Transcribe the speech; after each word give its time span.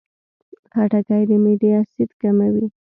خټکی 0.71 1.23
د 1.29 1.31
معدې 1.43 1.69
اسید 1.79 2.09
کموي. 2.21 2.65